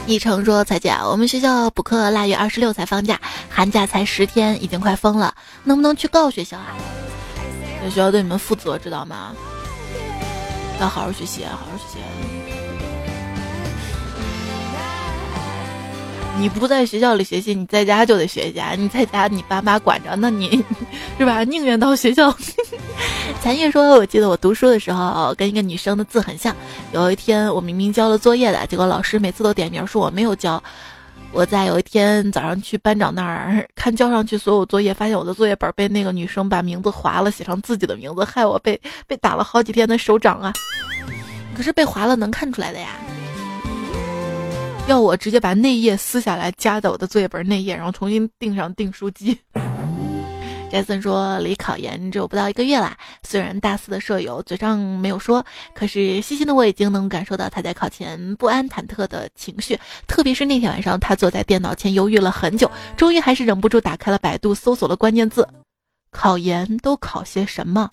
[0.08, 3.18] 一成说：“彩姐，我们学校补课腊月二十六才放假，
[3.50, 6.76] 寒假才十天，已经快疯了，能不能去告学校啊？
[7.84, 9.32] 学校对你们负责，知道吗？”
[10.82, 12.04] 要好好学习，好好学习。
[16.40, 18.74] 你不在学校里学习，你在家就得学习啊。
[18.76, 20.66] 你在家，你爸妈管着，那你
[21.20, 21.44] 是吧？
[21.44, 22.36] 宁愿到学校。
[23.44, 26.56] 残月说：“我记得我读书的时候，跟一个女生的字很像。
[26.94, 30.62] 有一天，我明明交了作业的，结果老师每次都点名说我没有交。”
[31.34, 40.52] 我在有一天早上去班长那儿看交上去所有作业，发现我的作业本被那个女生把名字划了，写上自己的名字，害我被被打了好几天的手掌啊！
[41.56, 42.90] 可是被划了能看出来的呀。
[44.88, 49.40] 要我直接把内页撕下来夹在我的作业本内页，然后重新订上订书机。
[50.72, 52.96] 杰森说：“离考研只有不到一个月啦。
[53.24, 59.78] 虽然大四的舍友嘴上没有说，可是细心的我已经能感受到他在考前不安忐忑的情绪。
[60.08, 65.46] 特别是那天晚上，他坐在电脑前犹豫了很久，终于还是忍不住打开了百度，搜索了关键字：
[66.10, 67.90] 考研都考些什么？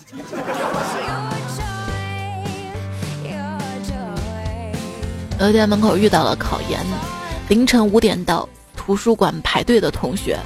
[5.40, 6.78] 有一天门口遇到了考研，
[7.48, 10.38] 凌晨五点到图书馆排队的同学。”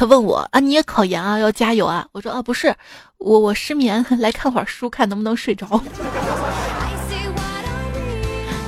[0.00, 2.06] 他问我啊，你也考研啊，要加油啊！
[2.12, 2.74] 我说啊，不是，
[3.18, 5.78] 我我失眠， 来看会儿书，看能不能睡着。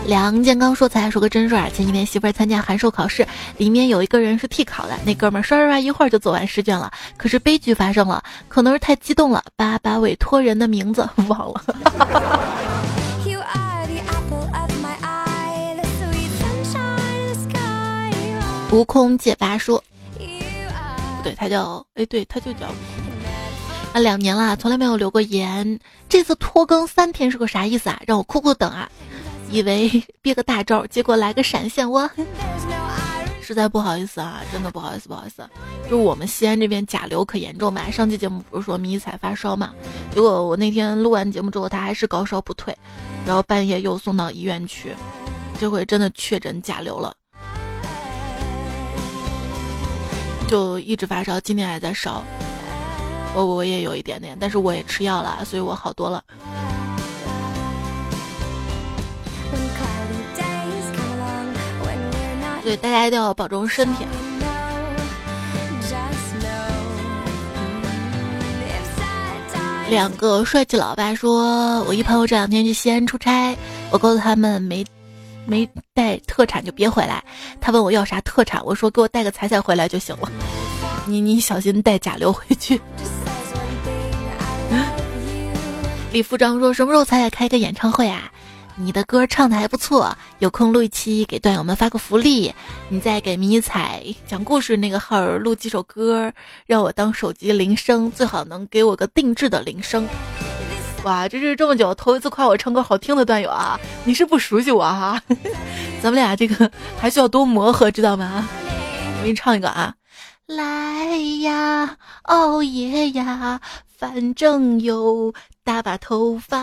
[0.06, 6.92] 梁建刚说：“才说个真事儿，前几天媳妇儿参加函授考试，里面有一个人是替考的，那哥们儿刷刷刷一会儿就做完试卷了。
[7.16, 11.64] 可是悲剧发生了，可能是太激动了，把把委托人的名字 忘了。
[18.70, 19.82] 悟空解答说。
[21.22, 22.66] 对他叫哎，对他就叫
[23.92, 25.78] 啊，两年了，从来没有留过言。
[26.08, 28.00] 这次拖更三天是个啥意思啊？
[28.06, 28.90] 让我苦苦等啊，
[29.50, 32.08] 以为憋个大招，结果来个闪现，我
[33.42, 35.48] 实在不好意思啊，真的不好意思，不好意思。
[35.90, 39.74] 就我们西安这边甲流可严重嘛，上期节目不是说迷彩发烧嘛，
[40.14, 42.74] 结果我那天录完节目之后，他还是高烧不退，
[43.26, 44.94] 然后半夜又送到医院去，
[45.60, 47.12] 这回真的确诊甲流了，
[50.52, 52.22] 就一直发烧，今天还在烧。
[53.34, 56.22] 我我也有一点点，但是我也吃药了，所以我好多了。
[62.62, 64.04] 所以大家一定要保重身体。
[69.88, 73.56] 两个帅气老爸说：“我一朋友这两天去西安出差，
[73.90, 74.84] 我告诉他们没
[75.46, 77.22] 没带特产就别回来。
[77.60, 80.30] 他问我要啥特产，我说给我带个彩彩回来就行了。
[81.06, 82.80] 你你小心带甲流回去。
[86.12, 88.30] ”李副章说：“什么时候彩彩开个演唱会啊？”
[88.74, 92.50] 你的歌唱的还不错，有空录一期给段友们发个福利。
[92.88, 96.32] 你再给迷彩讲故事那个号录几首歌，
[96.64, 100.08] 让我当手机铃声，最好能给我个定制的铃声。
[101.04, 103.78] 哇，这是这么久头一次夸我唱歌好听的段友啊！
[104.04, 105.20] 你是不熟悉我哈？
[106.00, 108.48] 咱们俩这个还需要多磨合，知道吗？
[109.18, 109.94] 我给你唱一个啊。
[110.46, 113.60] 来呀，熬夜呀，
[113.98, 115.32] 反正有
[115.64, 116.62] 大把头发。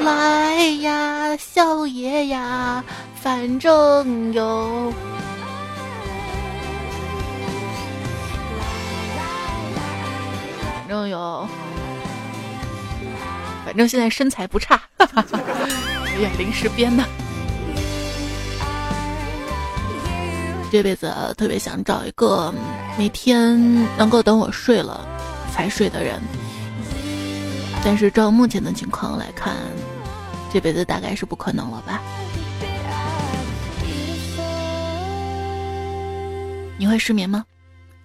[0.00, 2.82] 来呀，宵夜呀，
[3.14, 4.92] 反正有。
[10.74, 11.48] 反正有，
[13.72, 15.40] 反正现在身材不差，哈哈哈
[16.12, 17.02] 有点临时编的。
[20.70, 22.52] 这辈子特别想找一个
[22.98, 23.58] 每天
[23.96, 25.08] 能够等我睡了
[25.50, 26.20] 才睡的人，
[27.82, 29.56] 但是照目前的情况来看，
[30.52, 32.02] 这辈子大概是不可能了吧？
[36.76, 37.42] 你会失眠吗？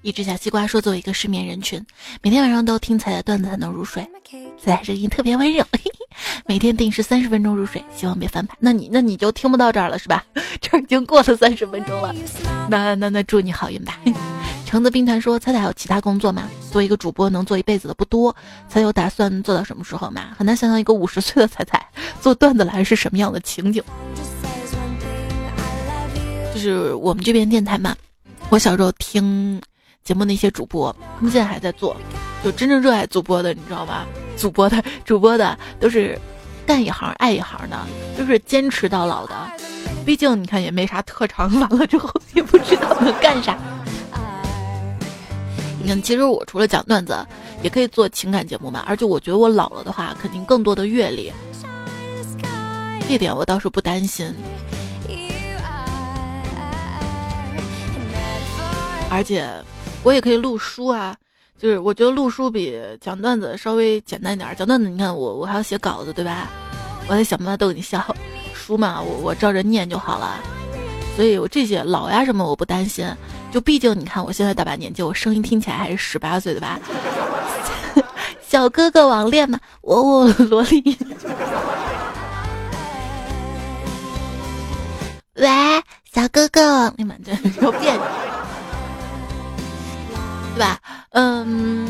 [0.02, 1.84] 一只小西瓜说：“作为一个失眠人群，
[2.22, 4.08] 每天晚上都听彩彩段子才能入睡。
[4.64, 5.66] 彩彩声音特别温柔。”
[6.48, 8.56] 每天定时三十分钟入睡，希望别翻牌。
[8.60, 10.24] 那你那你就听不到这儿了是吧？
[10.62, 12.16] 这已经过了三十分钟了。
[12.70, 14.00] 那那那祝你好运吧。
[14.66, 16.50] 橙子兵团说：“彩彩有其他工作吗？
[16.72, 18.36] 做一个主播能做一辈子的不多，
[18.68, 20.34] 才有打算做到什么时候吗？
[20.38, 21.86] 很难想象一个五十岁的彩彩
[22.20, 23.84] 做段子来是什么样的情景。
[26.54, 27.96] 就是我们这边电台嘛，
[28.50, 29.62] 我小时候听
[30.08, 31.94] 节目那些主播，他们现在还在做，
[32.42, 34.08] 就真正热爱主播的，你知道吧？”
[34.40, 36.18] 主播的主播的都是
[36.66, 37.78] 干一行爱一行的，
[38.18, 39.36] 都是坚持到老的。
[40.06, 43.58] 毕竟你看也没啥特长， 完了之后也不知道能干啥。
[45.82, 47.14] 你看，其实我除了讲段子，
[47.62, 48.86] 也可以做情感节目嘛。
[48.88, 51.34] 而且我觉得我老了的话，肯定更多的阅历，
[53.10, 54.34] 这点我倒是不担心。
[59.10, 59.50] 而且
[60.04, 61.16] 我也可以录书啊。
[61.60, 64.54] 就是我觉得录书比讲段子稍微简单点儿。
[64.54, 66.48] 讲段子，你看我我还要写稿子，对吧？
[67.08, 68.00] 我得想办法逗你笑。
[68.54, 70.40] 书嘛，我我照着念就好了。
[71.16, 73.10] 所以我这些老呀什么我不担心。
[73.52, 76.80] 就毕竟你看我现在大把年纪，我声音听起来还是十八岁的吧？
[78.48, 80.98] 小哥哥网恋嘛，我我萝莉。
[85.36, 85.48] 喂，
[86.14, 87.32] 小哥哥，你们这
[87.62, 88.02] 要别扭。
[90.58, 90.80] 对吧？
[91.12, 91.88] 嗯，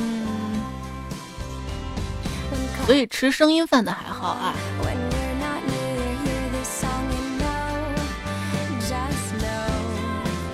[2.85, 4.53] 所以吃声音饭的还好啊。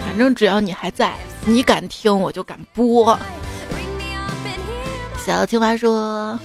[0.06, 3.18] 反正只要你还在，你敢听我就敢播。
[5.26, 6.40] 小青蛙说：“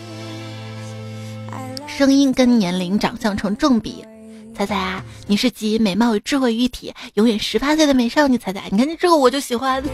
[1.86, 4.02] 声音跟年龄、长相成正比。”
[4.56, 8.38] 彩彩啊，你是集美貌与智慧于一体，永远十八岁的美少女。
[8.38, 9.84] 彩彩，你看这个我就喜欢。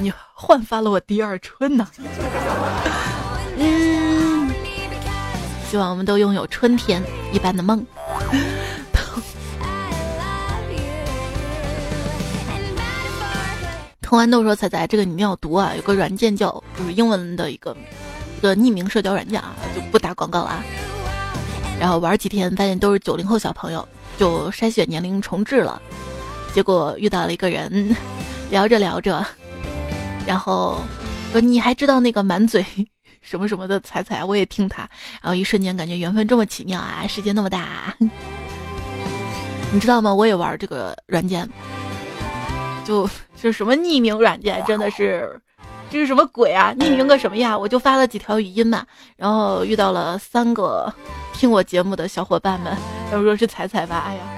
[0.00, 1.86] 你焕发了我第二春呢！
[3.58, 4.52] 嗯，
[5.70, 7.84] 希望我们都拥有春天一般的梦。
[14.02, 15.72] 童豌豆说：“彩彩，这个你一定要读啊！
[15.74, 17.76] 有个软件叫，就是英文的一个
[18.38, 20.62] 一个匿名社交软件啊，就不打广告了啊。
[21.80, 25.82] 然后玩几天，发现都是九零后小朋友，就筛选年龄重置了。
[26.54, 27.96] 结果遇到了一个人，
[28.50, 29.26] 聊着聊着。”
[30.26, 30.80] 然后
[31.42, 32.64] 你还知道那个满嘴
[33.22, 34.82] 什么什么的彩彩，我也听他，
[35.22, 37.94] 然后一瞬间感觉缘分这么奇妙啊，世界那么大，
[39.72, 40.14] 你知道吗？
[40.14, 41.48] 我也玩这个软件，
[42.84, 43.08] 就
[43.40, 45.40] 就什么匿名软件，真的是
[45.90, 46.72] 这是什么鬼啊？
[46.78, 47.56] 匿名个什么呀？
[47.56, 50.92] 我就发了几条语音嘛，然后遇到了三个
[51.32, 52.76] 听我节目的小伙伴们，
[53.12, 54.35] 要说是彩彩吧，哎呀。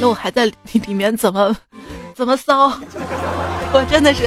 [0.00, 0.54] 那我还在里
[0.86, 1.54] 里面怎么
[2.14, 2.68] 怎么骚？
[3.72, 4.26] 我真的是，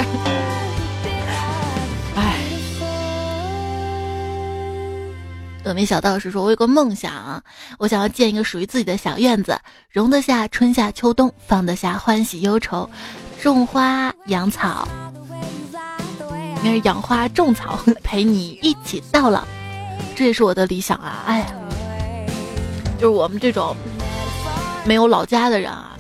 [2.15, 2.35] 唉。
[5.63, 7.41] 峨眉小道士说：“我有个梦想，
[7.77, 9.57] 我想要建一个属于自己的小院子，
[9.89, 12.89] 容得下春夏秋冬，放得下欢喜忧愁，
[13.41, 14.87] 种花养草，
[16.57, 19.43] 应该是养花种草， 陪你一起到老。
[20.15, 21.23] 这也是我的理想啊！
[21.25, 21.53] 哎，
[22.99, 23.75] 就是我们这种
[24.85, 25.97] 没有老家的人啊，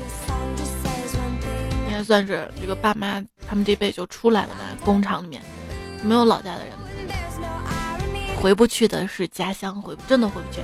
[1.87, 5.41] 应该算是这个爸妈他们这辈就出来了嘛，工厂里面
[6.03, 6.73] 没有老家的人。”
[8.41, 10.61] 回不去的是家乡，回真的回不去。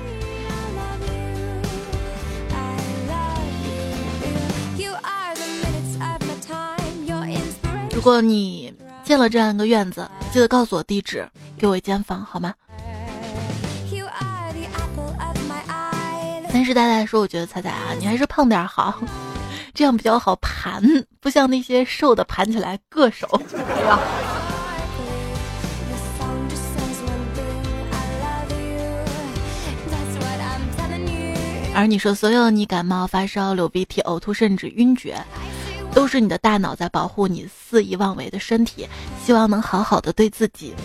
[7.93, 12.53] 如果你建了这样一个院子，记得告诉我地址，给我一间房好吗？
[16.68, 18.93] 三师大大说：“我觉得彩彩啊，你还是胖点好，
[19.74, 20.84] 这样比较好盘，
[21.22, 23.26] 不像那些瘦的盘起来硌手。”。
[31.74, 35.15] 而你说，所有你感冒、发烧、流鼻涕、呕吐，甚至晕厥，
[35.93, 38.86] 都是你的大脑在保护你肆意妄为的身体，
[39.26, 40.76] 希望能好好的对自己。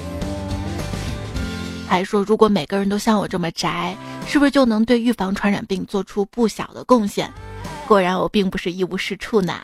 [1.88, 3.96] 还说，如果每个人都像我这么宅，
[4.26, 7.30] 是不是就能对预防传染病做出不小的贡献？
[7.86, 9.60] 果然，我并不是一无是处呢。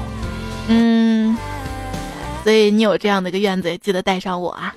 [0.68, 1.36] 嗯，
[2.42, 4.74] 所以你有这样的一个院子，也记得带上我啊。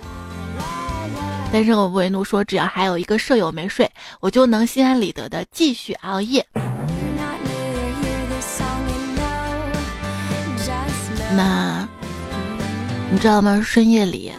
[1.52, 3.90] 但是我不为奴说：“只要还有一个舍友没睡，
[4.20, 6.46] 我就能心安理得的继续熬夜。”
[11.36, 11.88] 那，
[13.10, 13.62] 你知道吗？
[13.66, 14.32] 深夜里，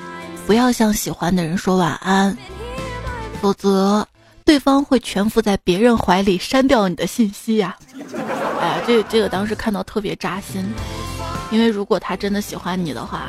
[0.47, 2.37] 不要向喜欢的人说晚安，
[3.41, 4.07] 否则
[4.49, 7.77] 对方会蜷伏在别人怀里删掉你的信息呀！
[8.59, 10.65] 哎，这这个当时看到特别扎心，
[11.51, 13.25] 因为如果他真的喜欢你的话，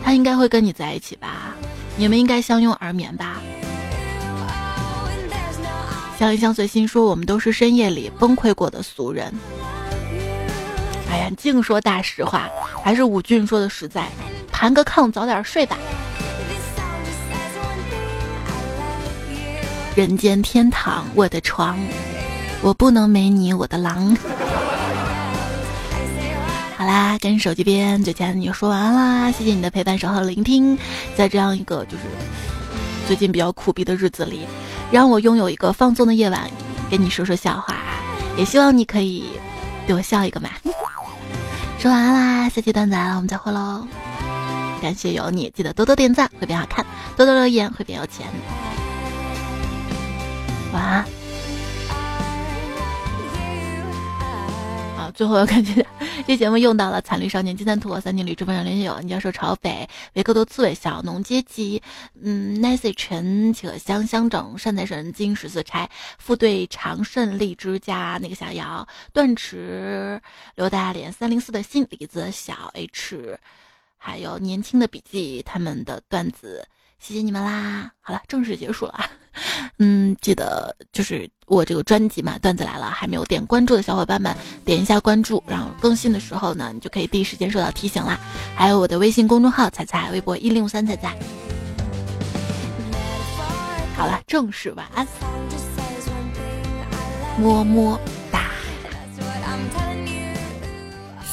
[0.00, 1.56] 他应该会跟你在一起吧。
[1.96, 3.42] 你们应该相拥而眠吧。
[6.16, 9.34] 相依相随心说，我们都是深夜里崩溃过的俗人。
[11.10, 12.48] 哎呀，净说大实话，
[12.80, 14.06] 还是武俊说的实在。
[14.52, 15.76] 盘个炕，早点睡吧。
[20.00, 21.78] 人间天堂，我的床，
[22.62, 24.16] 我不能没你，我的狼。
[26.74, 30.78] 好啦，跟手机边最亲爱的你说完啦，谢谢你的陪伴、守候、聆听。
[31.14, 32.04] 在这样一个就是
[33.06, 34.46] 最近比较苦逼的日子里，
[34.90, 36.50] 让我拥有一个放纵的夜晚，
[36.90, 37.76] 跟你说说笑话。
[38.38, 39.24] 也希望你可以
[39.86, 40.48] 对我笑一个嘛。
[41.78, 43.86] 说完啦，下期段子来了，我们再会喽。
[44.80, 46.86] 感谢有你，记得多多点赞会变好看，
[47.18, 48.26] 多多留言会变有钱。
[50.72, 51.04] 晚安。
[55.12, 55.84] 最后要感谢
[56.26, 61.82] 这节目用到了惨绿少年金三兔三金旅直播上连线友，你要说朝北维克多刺猬小农阶级，
[62.22, 70.22] 嗯，Nancy 陈可香香整善财神金十四钗副队长胜利之家那个小姚断池
[70.54, 73.38] 刘大脸三零四的新李子小 H，
[73.98, 76.66] 还有年轻的笔记他们的段子。
[76.98, 77.92] 谢谢你们啦！
[78.00, 79.10] 好了，正式结束了。
[79.78, 88.18] 嗯，记得就是我这个专辑嘛，段子来了，还没有点关注的小伙伴们，点一下关注，然后更新的时候呢，你就可以第一时间收到提醒啦。
[88.54, 91.16] 还有我的微信公众号“彩彩”，微博一零五三彩彩。
[93.96, 95.06] 好了，正式晚安，
[97.38, 97.98] 么么
[98.30, 98.50] 哒。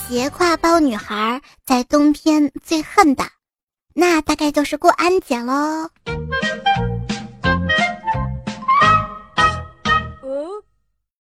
[0.08, 3.26] 斜挎包女孩在冬天最恨的。
[3.94, 5.90] 那大概就是过安检喽。